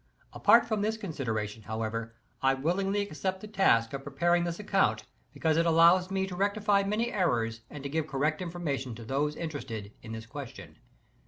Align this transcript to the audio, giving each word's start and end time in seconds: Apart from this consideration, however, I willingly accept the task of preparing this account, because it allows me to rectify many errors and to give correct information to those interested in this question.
Apart 0.33 0.65
from 0.65 0.81
this 0.81 0.97
consideration, 0.97 1.61
however, 1.61 2.15
I 2.41 2.55
willingly 2.55 3.01
accept 3.03 3.39
the 3.39 3.47
task 3.47 3.93
of 3.93 4.03
preparing 4.03 4.45
this 4.45 4.57
account, 4.59 5.03
because 5.31 5.57
it 5.57 5.65
allows 5.67 6.09
me 6.09 6.25
to 6.25 6.35
rectify 6.35 6.81
many 6.81 7.13
errors 7.13 7.61
and 7.69 7.83
to 7.83 7.89
give 7.89 8.07
correct 8.07 8.41
information 8.41 8.95
to 8.95 9.05
those 9.05 9.35
interested 9.35 9.91
in 10.01 10.11
this 10.13 10.25
question. 10.25 10.77